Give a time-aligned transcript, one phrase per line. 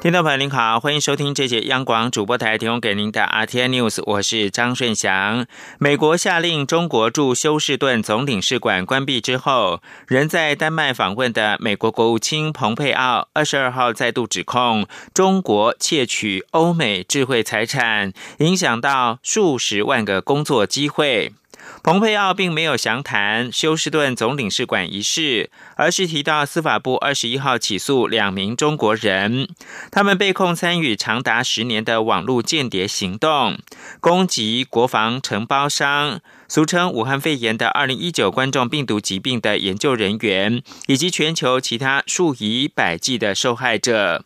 [0.00, 5.44] 听众朋友您好，欢迎收听这节央广主播台提供给您的 R T N News，我是张顺祥。
[5.78, 21.34] 美国下令中国驻休士顿总领事馆关闭之后，仍在丹麦访问的美国国务卿蓬佩奥二十二号再度指控中国窃取欧美智慧财产，影响到数十万个工作机会。
[21.82, 29.48] 蓬佩奥并没有详谈休斯顿总领事馆一事，而是提到司法部二十一号起诉两名中国人，
[29.90, 33.58] 他们被控参与长达十年的网络间谍行动，
[34.00, 44.24] 攻击国防承包商，俗称武汉肺炎的二零一九冠状病毒疾病的研究人员，以及全球其他数以百计的受害者。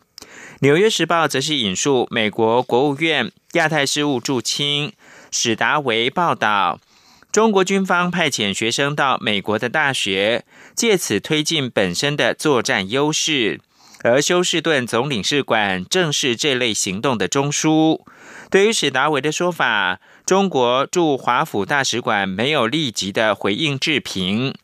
[0.59, 4.91] 纽约时报则是引述美国国务院亚太事务驻青
[5.31, 6.79] 史达维报道。
[7.35, 13.59] 中国军方派遣学生到美国的大学，借此推进本身的作战优势。
[14.05, 17.99] 而休士顿总领事馆正是这类行动的中枢。
[18.49, 24.55] 对于史达维的说法，中国驻华府大使馆没有立即的回应置评。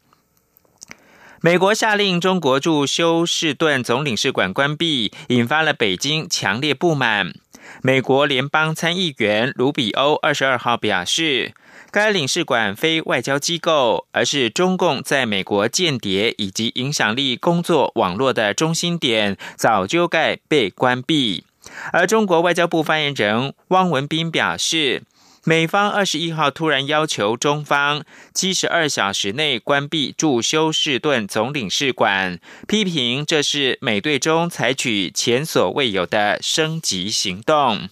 [1.41, 7.33] 美国下令中国驻休士顿总领事馆关闭，引发了北京强烈不满。
[7.81, 11.53] 美国联邦参议员卢比欧二十二号表示。
[11.91, 21.43] 该领事馆非外交机构，而是中共在美国间谍以及影响力工作网络的中心点，早就该被关闭。
[21.91, 25.03] 而中国外交部发言人汪文斌表示，
[25.43, 37.89] 美方二十一号突然要求中方七十二小时内关闭驻休士顿总领事馆，批评这是美对中采取前所未有的升级行动。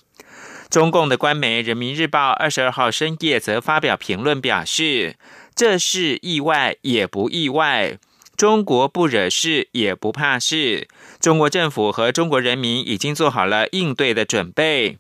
[0.70, 5.16] 中共的官媒《人民日报》二十二号深夜则发表评论表示
[5.56, 7.98] ：“这是意外也不意外，
[8.38, 10.88] 中国不惹事也不怕事，
[11.20, 14.99] 中国政府和中国人民已经做好了应对的准备。”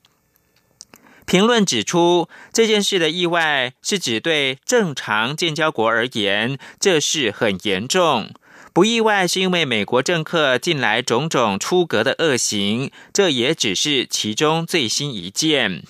[1.27, 8.31] 评论指出，这件事的意外是指对正常建交国而言，这事很严重。
[8.71, 15.83] 不意外，是因为美国政客近来种种出格的恶行，这也只是其中最新一件。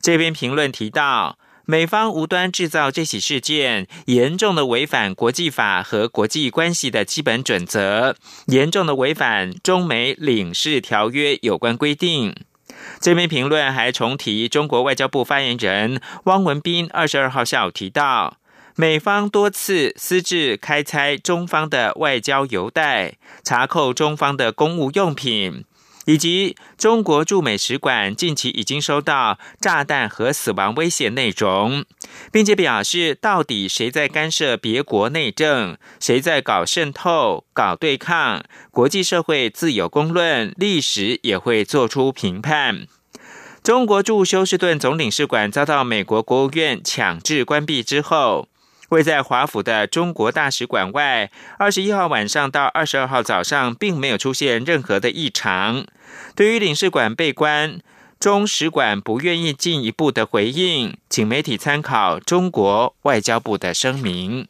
[0.00, 8.14] 这篇评论提到，美方无端制造这起事件，严重的违反国际法和国际关系的基本准则，
[8.46, 12.34] 严重的违反中美领事条约有关规定。
[13.00, 18.39] 这篇评论还重提中国外交部发言人汪文斌二十二号下午提到。
[18.80, 25.66] 美方多次私自开拆中方的外交邮袋，查扣中方的公务用品，
[26.06, 31.84] 以及中国驻美使馆近期已经收到炸弹和死亡威胁内容，
[32.32, 42.86] 并且表示，到底谁在干涉别国内政，谁在搞渗透、搞对抗，国际社会自有公论，历史也会做出评判。
[43.62, 48.48] 中国驻休斯顿总领事馆遭到美国国务院强制关闭之后。
[48.90, 55.86] 位在华府的中国大使馆外，二十一号晚上到二十二号早上，并没有出现任何的异常。
[56.34, 57.80] 对于领事馆被关，
[58.18, 64.48] 中使馆不愿意进一步的回应，请媒体参考中国外交部的声明。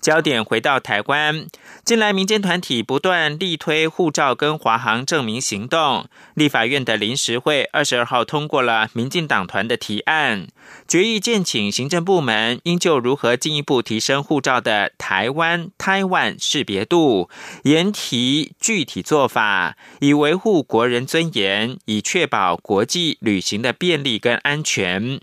[0.00, 1.46] 焦点回到台湾，
[1.84, 6.06] 近来民间团体不断力推护照跟华航证明行动。
[6.32, 10.48] 立法院的临时会二十二号通过了民进党团的提案，
[10.88, 17.28] 决议建请行政部门应就如何进一步提升护照的台湾台湾识别度，
[17.64, 25.20] 研提具体做法，以维护国人尊严，以确保国际旅行的便利跟安全。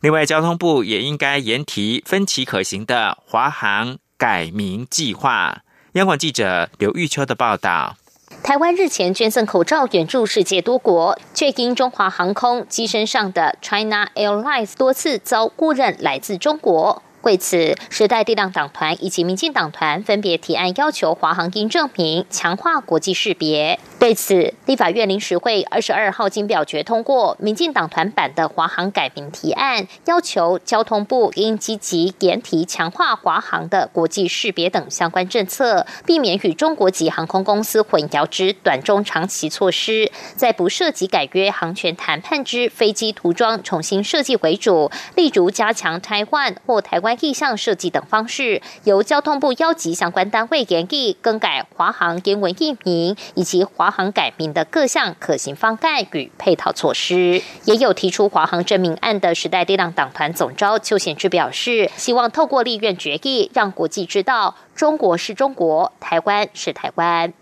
[0.00, 3.98] 另外，交通部也应该研提分期可行的华航。
[4.18, 5.62] 改名计划。
[5.92, 7.96] 央广记者刘玉秋的报道：
[8.42, 17.02] 台湾日前捐赠口罩援助世界多国，却因中华航空机身上的 China Airlines 多次遭误认来自中国。
[17.26, 23.80] 为此，时代力量党团以及民进党团分别提案要求华航应证明，强化国际识别。
[23.98, 47.15] 对此，立法院临时会二十二号经表决通过民进党团版的华航改名提案，要求交通部应积极研提强化华航的国际识别等相关政策，避免与中国籍航空公司混淆之短中长期措施，在不涉及改约航权谈判之飞机涂装重新设计为主，例如加强台湾或台湾。
[47.20, 57.42] 意向设计等方式，由交通部邀集相关单位研议更改华航英文译名，以及华航改名的各项可行方案与配套措施。
[57.64, 67.32] 也有提出华航证明案的时代力量党团总召邱显志表示，希望透过立院决议，让国际知道中国是中国，台湾是台湾。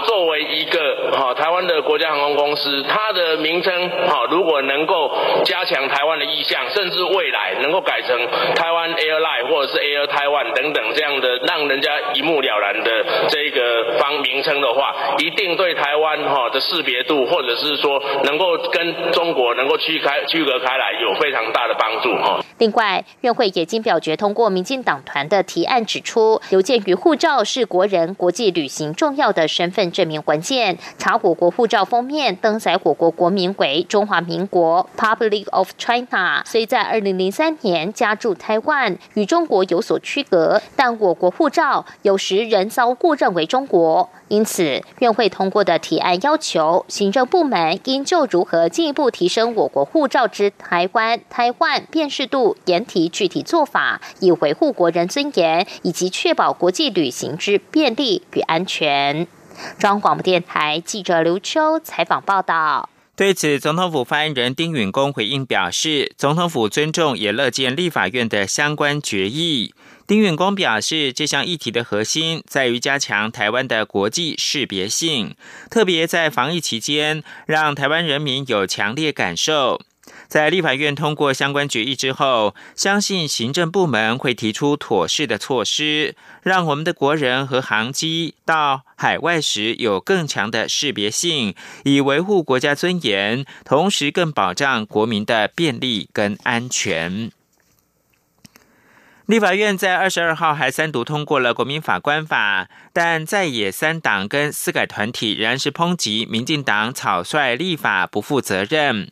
[0.00, 5.10] 作为一个哈台湾的国家航空公司，它的名称哈如果能够
[5.44, 8.16] 加强台湾的意向，甚至未来能够改成
[8.54, 22.40] 台湾 Airline 或者是 Air Taiwan 等等这样的让人家一目了然的这个方名称的话，一定对台湾哈的识别度，或者是说能够跟中国能够区开区隔开来，有非常大的帮助哈。
[22.58, 30.76] 另外，院会也经表决通过民进党团的提案，指出邮件与护照是国人国际旅行重要的身份证明文件。
[30.98, 44.10] 查我国护照封面登载我国国民为中华民国 （Public of China），虽在二零零三年加驻台湾，与中国有所区隔，但我国护照有时仍遭误认为中国。
[44.28, 59.26] 因此，院会通过的提案要求，行政部门应就如何进一步提升我国护照之台湾、台湾辨识度，研提具体做法，以维护国人尊严以及确保国际旅行之便利与安全。
[59.78, 62.88] 中央广播电台记者刘秋采访报道。
[63.16, 69.74] 对此，总统府发言人丁允恭回应表示，总统府尊重也乐见立法院的相关决议。
[70.06, 75.36] 丁允恭表示，这项议题的核心在于加强台湾的国际识别性，
[75.70, 79.82] 特别在防疫期间，让台湾人民有强烈感受。
[80.30, 97.32] 在立法院通过相关决议之后，相信行政部门会提出妥适的措施，让我们的国人和航机到海外时有更强的识别性，以维护国家尊严，同时更保障国民的便利跟安全。
[99.30, 109.08] 立法院在二十二号还三读通过了国民法官法，但在野三党跟司改团体仍然是抨击民进党草率立法不负责任。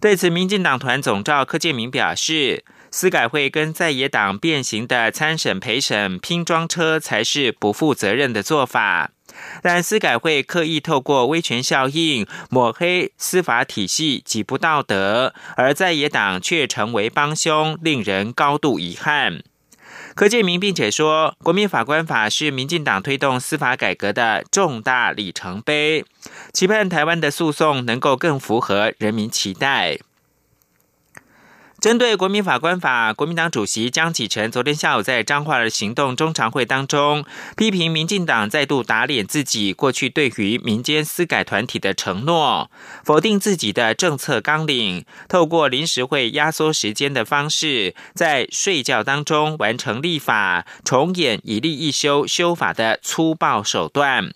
[0.00, 9.10] 对此，民进党团总召柯建明表示，司改会跟在野党变形的参审陪审拼装车才是不负责任的做法。
[9.62, 19.42] 但司改会刻意透过威权效应抹黑司法体系极不道德，而在野党却成为帮凶，令人高度遗憾。
[20.18, 26.04] 柯建明并且说，国民法官法是民进党推动司法改革的重大里程碑，
[26.52, 29.96] 期盼台湾的诉讼能够更符合人民期待。
[31.80, 37.24] 针对国民法官法，国民党主席江启臣昨天下午在彰化的行动中常会当中，
[37.56, 42.68] 批评民进党再度打脸自己过去对于民间私改团体的承诺，
[43.04, 54.32] 否定自己的政策纲领，透过临时会压缩时间的方式，在睡觉当中完成立法，重演一立一修修法的粗暴手段。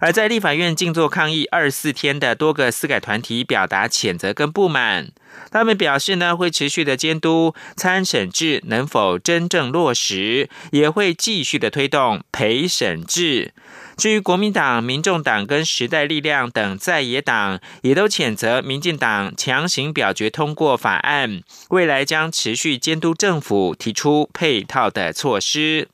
[0.00, 5.10] 而在立法院静坐抗议二十四天的多个司改团体表达谴责跟不满，
[5.50, 13.52] 他们表示呢会持续的监督参审制能否真正落实，也会继续的推动陪审制。
[13.96, 25.88] 至于国民党、民众党跟时代力量等在野党，也都谴责民进党强行表决通过法案，未来将持续监督政府提出配套的措施。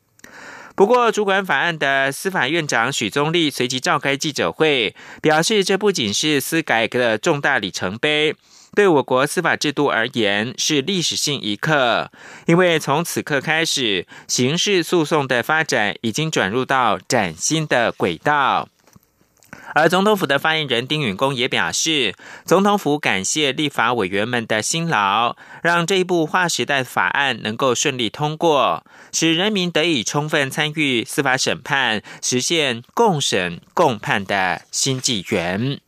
[0.79, 8.37] 不过，主管法案的司法院长许宗立随即召开记者会，表示这不仅是司改革的重大里程碑，
[8.77, 12.13] 对我国司法制度而言是历史性一刻。
[12.47, 18.69] 因为从此刻开始，刑事诉讼的发展已经转入到崭新的轨道。
[19.75, 35.81] 而总统府的发言人丁允恭也表示，总统府感谢立法委员们的辛劳，让这一部划时代法案能够顺利通过，使人民得以充分参与司法审判，实现共审共判的新纪元。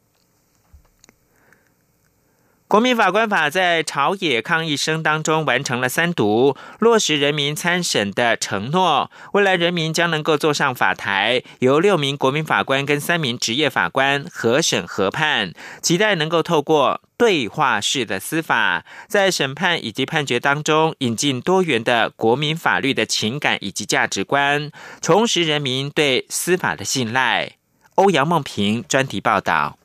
[2.71, 9.11] 国民法官法在朝野抗议声当中完成了三读，落实人民参审的承诺。
[9.33, 15.53] 未来人民将能够坐上法台，由六名国民法官跟三名职业法官合审合判。
[15.83, 24.71] 期待能够透过对话式的司法，在审判以及判决当中引进多元的国民法律的情感以及价值观，
[25.03, 27.55] 重拾人民对司法的信赖。
[27.97, 29.77] 欧阳梦平专题报道。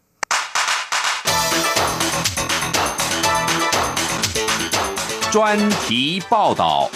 [5.36, 6.90] 专题报道。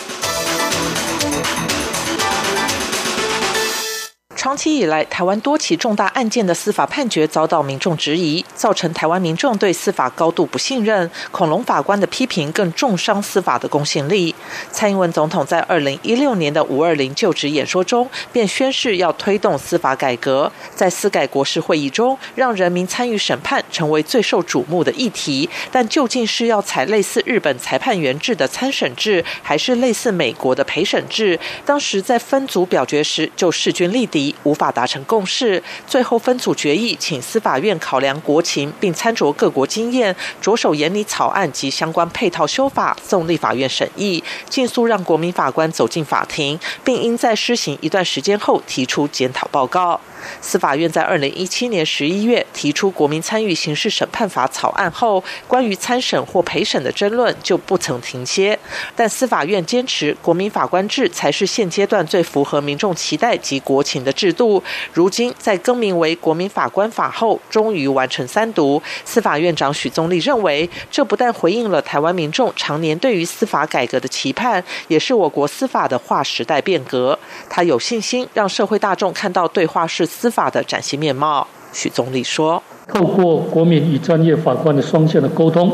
[4.39, 11.12] 长期以来，台湾多起重大案件的司法判决遭到民众质疑，造成台湾民众对司法高度不信任。
[11.29, 14.34] 恐龙法官的批评更重伤司法的公信力。
[14.72, 20.50] 蔡英文总统在二零一六年的五二零就职演说中，便宣誓要推动司法改革。
[20.74, 25.50] 在司改国事会议中，让人民参与审判成为最受瞩目的议题。
[25.69, 31.38] 但究竟是要采类似日本裁判员制的参审制，还是类似美国的陪审制？
[31.65, 34.29] 当时在分组表决时就势均力敌。
[34.44, 50.00] 无法达成共识，最后分组决议，请司法院考量国情，并参酌各国经验，着手研拟草案及相关配套修法，送立法院审议，尽速让国民法官走进法庭，并应在施行一段时间后提出检讨报告。
[50.42, 58.58] 司法院在二零一七年十一月提出《国民参与刑事审判法》草案后，关于参审或陪审的争论就不曾停歇。
[58.96, 64.62] 但司法院坚持国民法官制才是现阶段最符合民众期待及国情的制度。
[64.94, 68.82] 如今在更名为《国民法官法》后，终于完成三读。
[69.06, 77.18] 司法院长许宗力认为，这不但回应了台湾民众常年对于司法改革的期盼，也是我国司法的划时代变革。
[77.50, 80.09] 他有信心让社会大众看到对话式。
[80.10, 82.62] 司法的崭新面貌，许总理说
[82.92, 85.72] ：“透过国民与专业法官的双向的沟通，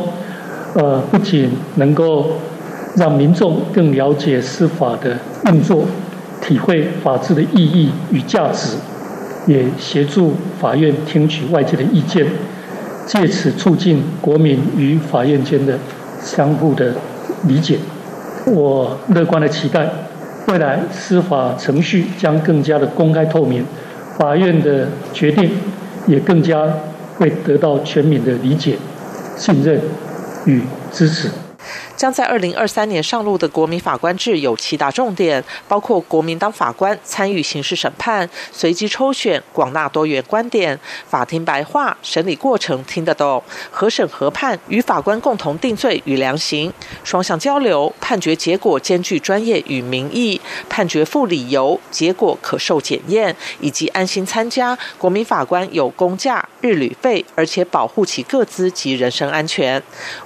[0.74, 2.34] 呃，不仅能够
[2.98, 5.86] 让民众更了解司法的运作，
[6.42, 8.76] 体会法治的意义与价值，
[9.48, 12.28] 也协助法院听取外界的意见，
[13.08, 15.80] 借此促进国民与法院间的
[16.22, 16.94] 相互的
[17.44, 17.80] 理解。
[18.46, 19.90] 我乐观的期待，
[20.48, 23.66] 未来司法程序将更加的公开透明。”
[24.18, 25.50] 法院的决定
[26.08, 26.68] 也更加
[27.18, 28.78] 会得到全民的理解、
[29.36, 29.80] 信任
[30.46, 31.45] 与支持。
[31.96, 46.72] 将在二零二三年上路的国民法官制有七大重点，包括国民当法官、参与刑事审判、随机抽选、广纳多元观点、法庭白话、审理过程听得懂、合审合判、与法官共同定罪与量刑、
[47.04, 54.78] 双向交流、判决结果兼具专业与民意、判决附理由、结果可受检验，以及安心参加。
[54.98, 59.82] 国民法官有公假、日旅费，而且保护其各资及人身安全。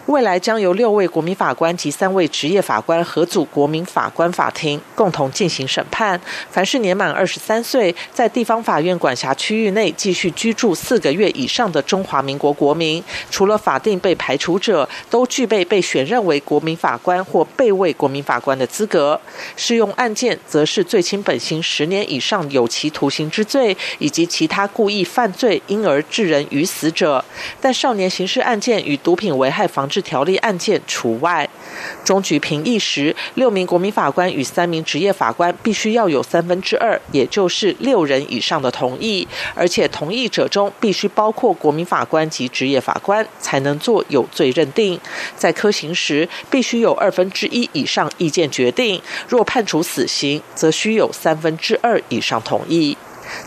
[0.09, 6.19] 未来将由六位国民法官及三位职业法官合组国民法官法庭，共同进行审判。
[6.49, 19.21] 凡是年满二十三岁，在地方法院管辖区域内继续居住四个月以上的中华民国国民，除了法定被排除者，都具备被选任为国民法官或被位国民法官的资格。
[19.55, 27.23] 适用案件则是最轻本刑十年以上有期徒刑之罪，以及其他故意犯罪因而致人于死者。
[27.61, 31.49] 但少年刑事案件与毒品危害防治条例案件除外。
[32.03, 44.99] 中局评议时，六名国民法官与三名职业法官必须要有三分之二，也就是六人以上的同意，而且同意者中必须包括国民法官及职业法官，才能做有罪认定。
[45.37, 52.97] 在科刑时，必须有二分之一以上意见决定；若判处死刑，则需有三分之二以上同意。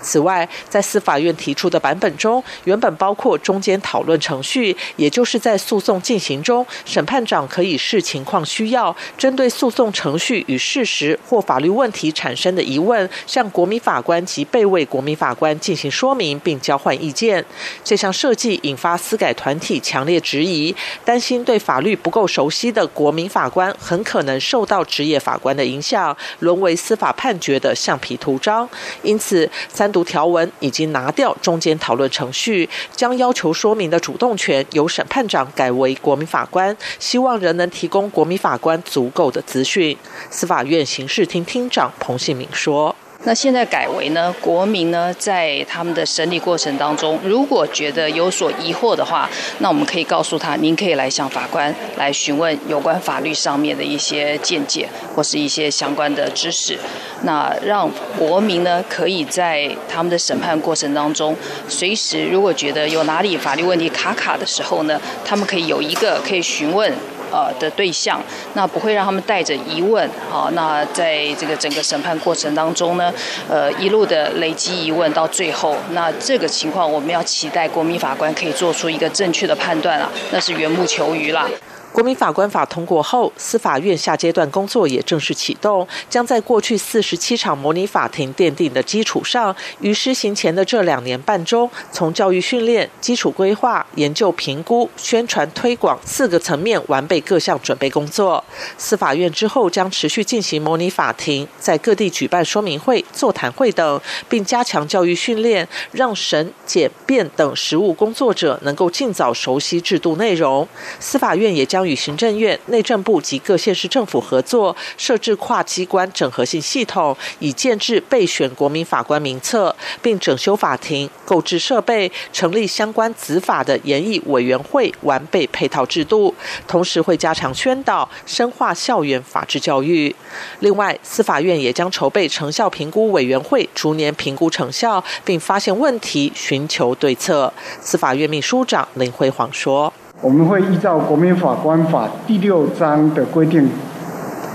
[0.01, 17.45] 此外，在司法院提出的版本中，原本包括中间讨论程序，也就是在诉讼进行中，审判长可以视情况需要，针对诉讼程序与事实或法律问题产生的疑问，向国民法官及被位国民法官进行说明并交换意见。
[17.85, 20.75] 这项设计引发司改团体强烈质疑，
[21.05, 28.69] 担心对法律不够熟悉的国民法官很可能受到职业法官的影响，沦为司法判决的橡皮图章。
[29.03, 29.51] 因此。
[29.73, 39.97] 三读条文已经拿掉中间讨论程序，将要求说明的主动权由审判长改为国民法官，希望仍能提供国民法官足够的资讯。
[40.31, 42.95] 司法院刑事厅厅长彭信敏说。
[43.25, 56.77] 那现在改为呢，国民呢在他们的审理过程当中，如果觉得有所疑惑的话，那我们可以告诉他，您可以来向法官来询问有关法律上面的一些见解或是一些相关的知识。
[57.23, 57.89] 那让
[58.19, 61.37] 国民呢可以在他们的审判过程当中，
[61.69, 66.93] 随时如果觉得有哪里法律问题卡卡的时候呢，他们可以有一个可以询问。
[67.33, 68.21] 呃的对象，
[68.55, 73.13] 那不会让他们带着疑问，好，那在这个整个审判过程当中呢，
[73.49, 81.49] 呃，一路的累积疑问到最后，那这个情况我们要期待国民法官可以做出一个正确的判断了，那是缘木求鱼啦。
[81.93, 98.43] 国民法官法通过后，司法院下阶段工作也正式启动，将在过去四十七场模拟法庭奠定的基础上，于施行前的这两年半中，从教育训练、基础规划、研究评估、宣传推广四个层面完备各项准备工作。
[98.79, 110.67] 司法院之后将持续进行模拟法庭，在各地举办说明会、座谈会等，并加强教育训练，让审、检、辩等实务工作者能够尽早熟悉制度内容。
[110.99, 111.82] 司法院也将。
[111.87, 126.35] 与行政院、内政部及各县市政府合作，设置跨机关整合性系统，以建制备选国民法官名册，并整修法庭、购置设备，成立相关子法的研议委员会，完备配套制度。
[126.67, 130.15] 同时会加强宣导，深化校园法治教育。
[130.61, 137.53] 另外，司法院也将筹备成效评估委员会，逐年评估成效，并发现问题，寻求对策。
[137.81, 139.93] 司法院秘书长林辉煌说。
[140.23, 143.69] 我们会依照《国民法官法》第六章的规定，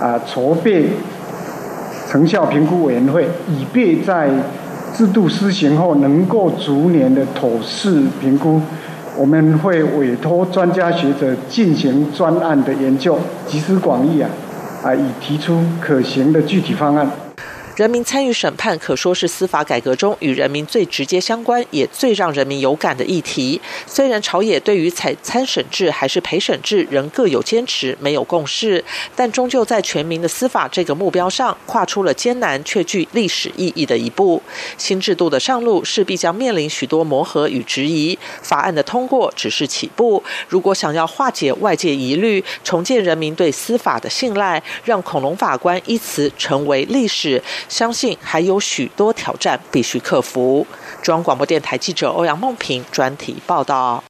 [0.01, 0.91] 啊，筹备
[2.09, 4.29] 成效评估委员会，以便在
[4.93, 8.61] 制度施行后能够逐年的妥适评估。
[9.17, 14.29] 我们会委托专家学者进行专案的研究，集思广益啊，
[14.81, 17.26] 啊，以提出可行的具体方案。
[17.77, 23.61] 人民参与审判可说是司法改革中与人民最直接相关，也最让人民有感的议题。
[23.85, 28.83] 虽然朝野对于采参审制还是陪审制仍各有坚持，没有共识，
[29.15, 34.41] 但终究在全民的司法这个目标上跨出了艰难却具历史意义的一步。
[34.79, 40.23] 新制度的上路势必将面临许多磨合与质疑，法案的通过只是起步。
[40.49, 47.39] 如果想要化解外界疑虑，重建人民对司法的信赖，让恐龙法官一词成为历史。
[47.69, 50.65] 相信还有许多挑战必须克服。
[51.01, 54.03] 中央广播电台记者欧阳梦平专题报道。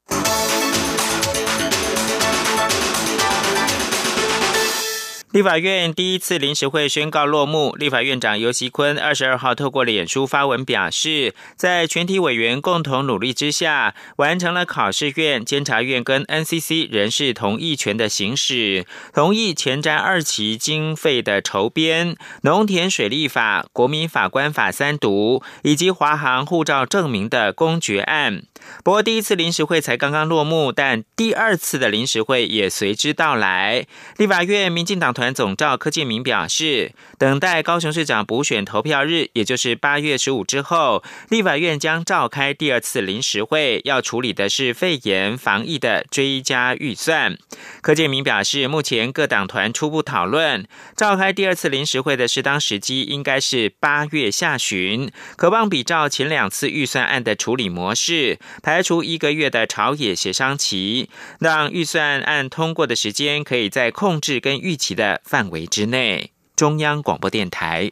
[5.38, 7.76] 立法院第一次临时会宣告落幕。
[7.76, 28.42] 立法院长尤锡坤二十二号透过脸书发文表示，在全体委员共同努力之下，完成了考试院、监察院跟 NCC 人事同意权的行使，同意前瞻二期经费的筹编、农田水利法、国民法官法三读以及华航护照证明的公决案。
[28.84, 33.86] 不过，第一次临时会才刚刚落幕，但第二次的临时会也随之到来。
[34.18, 47.38] 立法院民进党团总召柯建明表示，等待高雄市长补选投票日，也就是八月十五之后，立法院将召开第二次临时会，要处理的是肺炎防疫的追加预算。
[47.82, 58.40] 柯建明表示，目前各党团初步讨论召开第二次临时会的适当时机，应该是八月下旬，渴望比照前两次预算案的处理模式。
[58.62, 61.10] 排除一个月的朝野协商期，
[61.40, 66.32] 让预算案通过的时间可以在控制跟预期的范围之内。
[66.56, 67.92] 中央广播电台。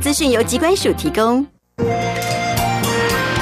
[0.00, 1.46] 资讯由机关署提供。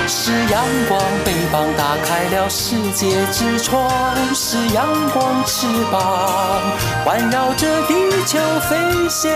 [0.08, 3.88] 是阳光，翅膀打开了世界之窗；
[4.34, 6.60] 是阳光，翅膀
[7.04, 7.94] 环绕着地
[8.26, 8.76] 球飞
[9.08, 9.30] 翔。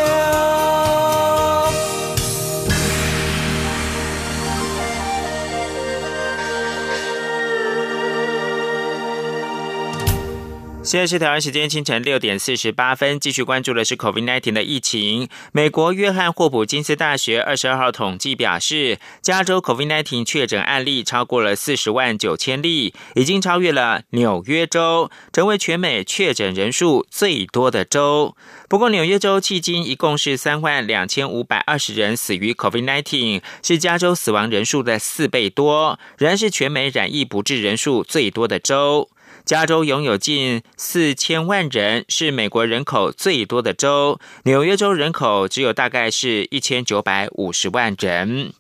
[10.93, 15.27] 现在是台湾时间清晨六点四十八分，继续关注的是 COVID-19 的疫情。
[15.51, 28.37] 美国约翰霍普金斯大学二十二号统计表示，加州 COVID-19 确诊案例超过了四十万九千例，已经超越了纽约州，成为全美确诊人数最多的州。
[28.69, 39.09] 不过，纽约州迄今一共是三万两千五百二十人死于 COVID-19，是加州死亡人数的四倍多，仍然是全美染疫不治人数最多的州。
[39.45, 44.21] 加州拥有近四千万人，是美国人口最多的州。
[44.45, 48.53] 纽约州人口只有大概是一千九百五十万人。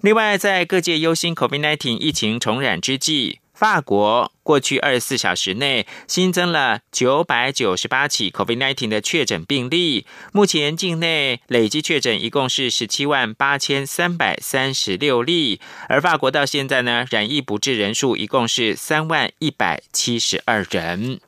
[0.00, 3.40] 另外，在各界忧心 COVID-19 疫情重染之际。
[3.54, 21.20] 法国过去二十四小时内新增了九百九十八起 COVID-19 的确诊病例，目前境内累计确诊一共是十七万八千三百三十六例，而法国到现在呢，染疫不治人数一共是三万一百七十二人。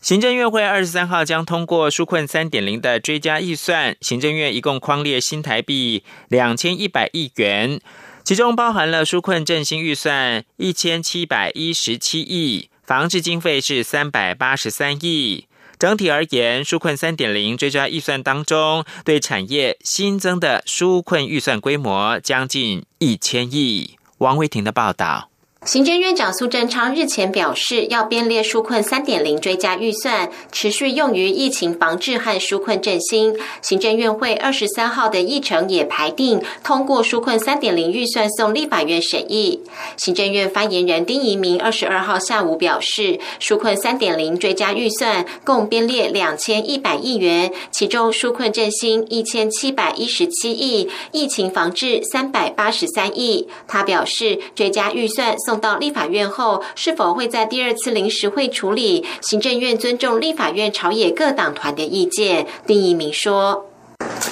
[0.00, 7.80] 行政院会二十三号将通过纾困三点零的追加预算，行政院一共框列新台币两千一百亿元，
[8.24, 15.46] 其中包含了纾困振兴预算一千七百一十七亿，防治经费是三百八十三亿。
[15.78, 23.98] 整体而言，纾困三点零追加预算当中，对产业新增的纾困预算规模将近一千亿。
[24.16, 25.28] 王维婷的报道。
[25.64, 33.34] 行政院长苏贞昌日前表示，要编列纾困三点零追加预算，持续用于疫情防治和纾困振兴。
[33.62, 39.62] 行政院会二十三号的议程也排定通过纾困三点零预算送立法院审议。
[39.96, 53.48] 行政院发言人丁仪明二十二号下午表示，纾困三点零追加预算共编列两千一百亿元，其中纾困振兴一千七百一十七亿，疫情防治三百八十三亿。
[53.66, 55.53] 他表示，追加预算送。
[55.58, 59.04] 到立法院后，是否会在第二次临时会处理？
[59.20, 62.46] 行政院尊重立法院朝野各党团的意见。
[62.66, 63.66] 丁一鸣说：“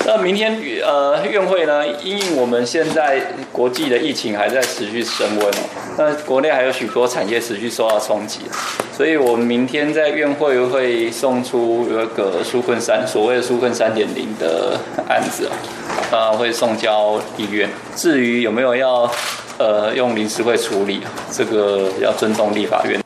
[0.07, 1.87] 那明天呃院会呢？
[2.03, 5.53] 因应我们现在国际的疫情还在持续升温哦，
[5.99, 8.41] 那国内还有许多产业持续受到冲击，
[8.97, 15.49] 所以我们明天在院会会送出有一个纾困三所谓的纾困三点零的案子
[16.11, 17.69] 啊，会送交医院。
[17.95, 19.11] 至于有没有要？”
[19.63, 23.01] 呃，用临时会处理，这个要尊重立法院。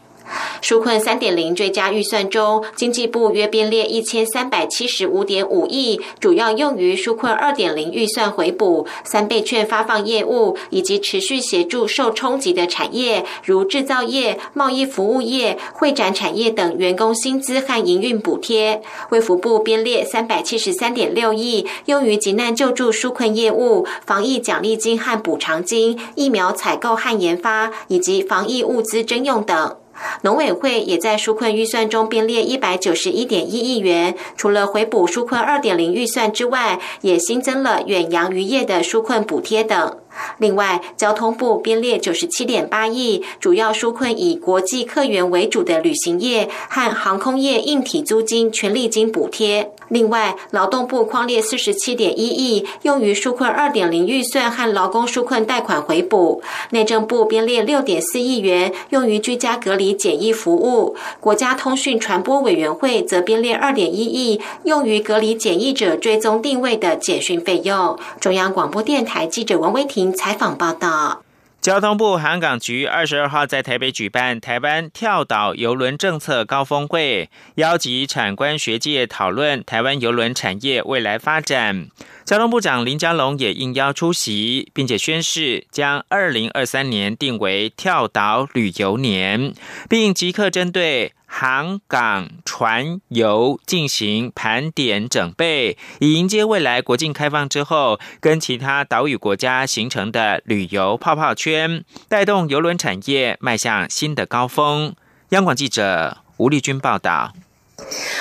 [0.66, 18.82] 纾困三点零追加预算中，经济部约编列一千三百七十五点五亿，主要用于纾困二点零预算回补、三倍券发放业务，以及持续协助受冲击的产业，如制造业、贸易服务业、会展产业等员工薪资和营运补贴。
[19.10, 29.76] 卫福部编列三百七十三点六亿，用于急难救助纾困业务、防疫奖励金和补偿金、疫苗采购和研发，以及防疫物资征用等。
[30.22, 39.96] 农委会也在纾困预算中编列一百九十一点一亿元，除了回补纾困二点零预算之外，也新增了远洋渔业的纾困补贴等。
[40.38, 49.72] 另外，交通部编列九十七点八亿，主要纾困以国际客源为主的旅行业和航空业硬体租金、权利金补贴。
[49.88, 56.42] 另外，劳动部框列四十七点一亿，用于纾困二点零预算和劳工纾困贷款回补。
[56.70, 60.96] 内政部编列六点四亿元，用于居家隔离检疫服务。
[61.20, 67.96] 国家通讯传播委员会则编列二点一亿，用于隔离检疫者追踪定位的简讯费用。
[68.18, 70.05] 中央广播电台记者王威婷。
[70.12, 71.22] 采访报道：
[71.60, 81.88] 交通部航港局二十二号在台北举办台湾跳岛邮轮政策高峰会，邀集产官学界讨论台湾邮轮产业未来发展。
[82.24, 89.52] 交通部长林佳龙也应邀出席，并且宣誓将二零二三年定为跳岛旅游年，
[89.88, 91.12] 并即刻针对。
[91.38, 104.94] 航港船游进行盘点整备，以迎接未来国境开放之后，跟其他岛屿国家形成的旅游泡泡圈，带动邮轮产业迈向新的高峰。
[105.28, 107.34] 央广记者吴丽君报道。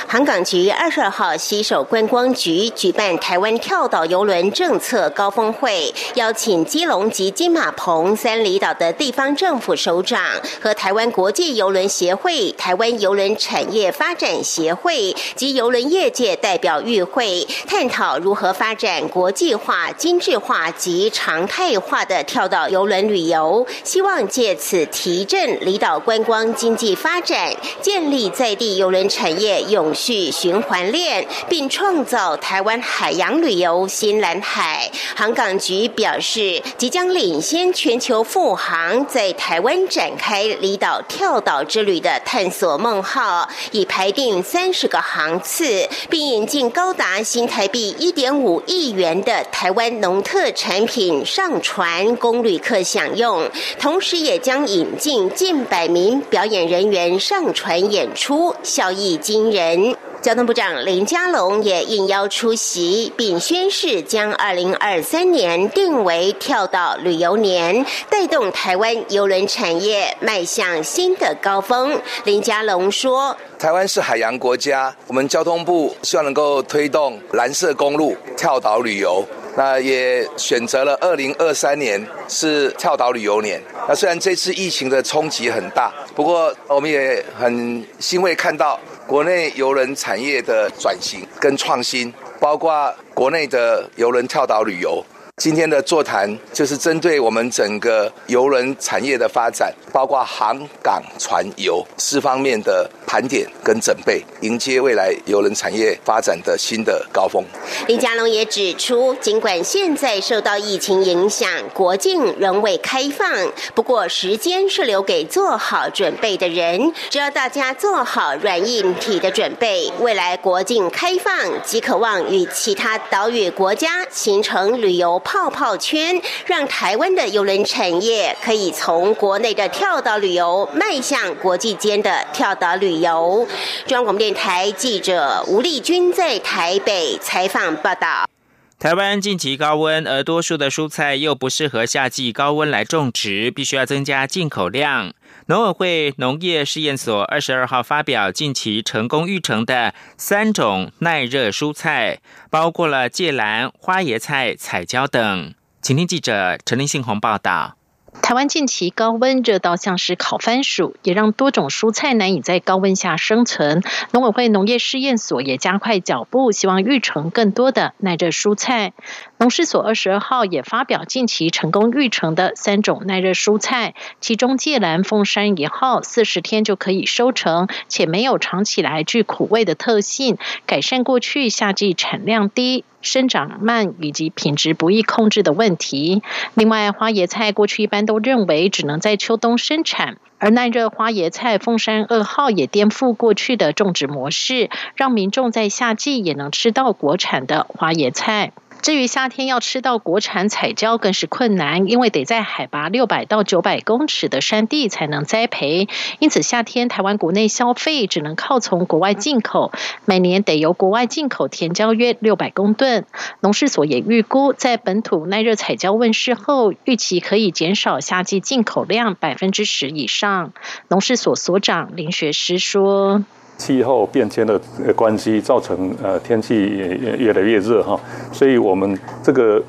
[0.08, 10.22] 航港局二十二号携手观光局举办台湾跳岛游轮政策高峰会，邀请基隆及金马棚三里岛的地方政府首长
[10.62, 29.45] 和台湾国际游轮协会、台湾游轮产业发展协会及游轮业界代表与会，探讨如何发展国际化、精致化及常态化的跳岛游轮旅游，希望借此提振离岛观光经济发展，建立在地游轮产业。
[29.70, 34.92] 永续循环链，并创造台湾海洋旅游新蓝海。
[35.16, 53.50] 航港局表示，即将领先全球复航，在台湾展开离岛跳岛之旅的探索梦号，已排定三十个航次，并引进高达新台币一点五亿元的台湾农特产品上船供旅客享用。
[53.80, 59.52] 同时，也将引进近百名表演人员上船演出，效益惊。
[59.56, 72.00] 人交通部长林佳龙也应邀出席，并宣誓将二零二三年定为跳岛旅游年，带动台湾邮轮产业迈向新的高峰。
[72.24, 79.24] 林佳龙说：“台湾是海洋国家，我们交通部希望能够推动蓝色公路跳岛旅游。
[79.56, 83.62] 那也选择了二零二三年是跳岛旅游年。
[83.88, 95.06] 那虽然这次疫情的冲击很大，不过我们也很欣慰看到。”国内游轮产业的转型跟创新，包括国内的游轮跳岛旅游，
[95.38, 107.44] 今天的座谈就是针对我们整个邮轮产业的发展，包括航港船油四方面的盘点跟准备，迎接未来邮轮产业发展的新的高峰。
[107.86, 113.30] 林佳龙也指出，尽管现在受到疫情影响，国境仍未开放，
[113.74, 116.94] 不过时间是留给做好准备的人。
[117.10, 133.46] 只要大家做好软硬体的准备，未来国境开放即可望与其他岛屿国家形成旅游泡泡圈，让台湾的邮轮产业可以从国内的跳岛旅游迈向国际间的跳岛旅游。
[133.88, 138.30] 中央广播电台记者吴丽君在台北采访报道。
[138.78, 145.12] 台湾近期高温，而多数的蔬菜又不适合夏季高温来种植，必须要增加进口量。
[145.48, 155.54] 农委会农业试验所二十二号发表近期成功育成的三种耐热蔬菜，包括了芥兰、花椰菜、彩椒等。
[155.84, 157.78] 请听记者陈林信宏报道。
[158.22, 163.84] 台湾近期高温热到像是烤番薯，也让多种蔬菜难以在高温下生存。
[164.12, 168.94] 农委会农业试验所也加快脚步，希望育成更多的耐热蔬菜。
[169.38, 182.86] 农事所二十二号也发表近期成功育成的三种耐热蔬菜，其中芥兰凤山一号四十天就可以收成，且没有尝起来具苦味的特性，改善过去夏季产量低。
[183.06, 186.22] 生长慢以及品质不易控制的问题。
[186.56, 198.52] 另外，花椰菜过去一般都认为只能在秋冬生产，而耐热花椰菜凤山二号也颠覆过去的种植模式，让民众在夏季也能吃到国产的花椰菜。
[198.86, 205.88] 至于夏天要吃到国产彩椒更是困难，因为得在海拔六百到九百公尺的山地才能栽培，
[206.20, 209.72] 因此夏天台湾国内消费只能靠从国外进口，
[210.06, 213.08] 每年得由国外进口甜椒约六百公吨。
[213.40, 220.54] 农事所也预估，在本土耐热彩椒问世后，预期可以减少夏季进口量百分之十以上。
[220.90, 223.24] 农事所所长林学师说。
[223.58, 224.60] 气候变迁的
[224.96, 228.00] 关系造成呃天气越越来越热哈，
[228.32, 229.62] 所以我们这个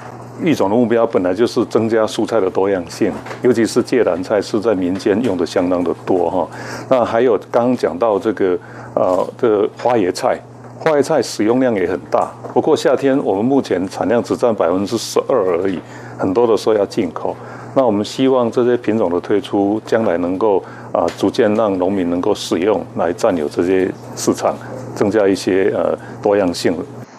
[0.42, 6.48] 育种的目标本来就是增加蔬菜的多样性，尤其是芥蓝菜是在民间用的相当的多哈。
[6.90, 8.58] 那还有刚刚讲到这个
[8.94, 10.38] 呃这花椰菜，
[10.78, 15.78] 花椰菜使用量也很大，不过夏天我们目前产量只占百分之十二而已，
[16.18, 17.34] 很多的时候要进口。
[17.74, 20.62] 那我们希望这些品种的推出，将来能够
[20.96, 24.56] 啊，逐渐让农民能够使用，来占有这些市场，
[24.94, 26.74] 增加一些呃多样性。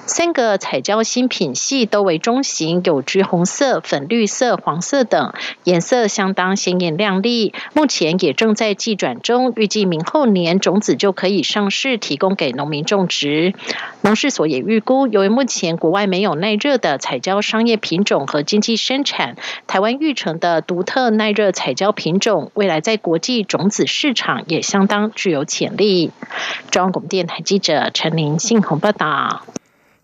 [0.07, 5.33] 三个彩椒新品系都为中型，有橘红色、粉绿色、黄色等，
[5.65, 7.53] 颜色相当鲜艳亮丽。
[7.73, 13.53] 目前也正在寄转中，预计明后年种子就可以上市，提供给农民种植。
[14.01, 19.35] 农事所也预估，由于目前国外没有耐热的彩椒商业品种和经济生产，
[19.67, 26.11] 台湾育成的独特耐热彩椒品种，未来在国际种子市场也相当具有潜力。
[26.71, 29.43] 中央广电台记者陈琳信鸿报道。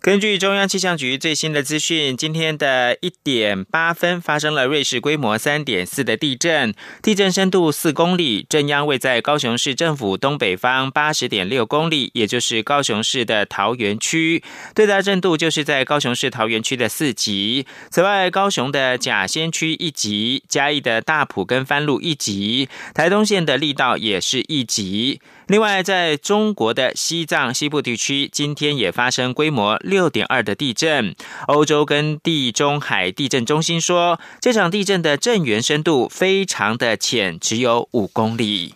[0.04, 14.44] 根据中央气象局最新的资讯，今天的一点八分发生了瑞士规模三点四的地震，地震深度四公里，震央位在高雄市政府东北方八十点六公里，也就是高雄市的桃园区。
[14.76, 17.66] 最大震度就是在高雄市桃园区的四级。
[17.90, 25.22] 此外，高雄的甲仙区一级，嘉义的大埔跟番路一级，台东县的力道也是一级。
[25.48, 31.16] 另外，在中国的西藏西部地区，今天也发生规模六点二的地震。
[31.48, 38.76] 欧洲跟地中海地震中心说，这场地震的震源深度非常的浅，只有五公里。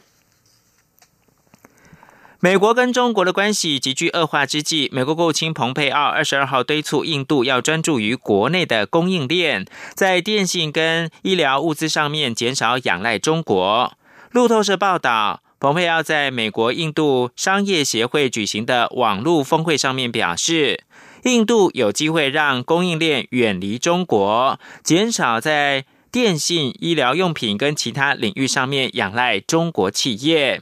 [2.39, 13.93] 美国跟中国的关系急剧恶化之际，美国国务卿蓬佩奥二十二号敦促印度要专注于国内的供应链，在电信跟医疗物资上面减少仰赖中国。
[14.31, 15.41] 路透社报道。
[15.59, 20.83] 蓬佩奥在美国印度商业协会举行的网络峰会上面表示，
[21.23, 30.61] 印度有机会让供应链远离中国，减少在电信、医疗用品跟其他领域上面仰赖中国企业。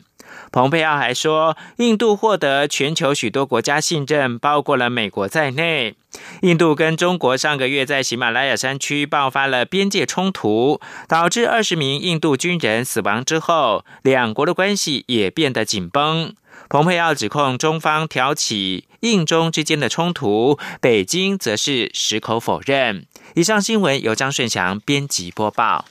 [0.51, 5.95] 蓬佩奥还说，印度获得全球许多国家信任，包括了美国在内。
[6.41, 16.33] 印度跟中国上个月在喜马拉雅山区爆发了边界冲突，导致二十名印度军人死亡之后，两国的关系也变得紧绷。
[16.69, 23.05] 蓬佩奥指控中方挑起印中之间的冲突，北京则是矢口否认。
[23.35, 25.85] 以上新闻由张顺祥编辑播报。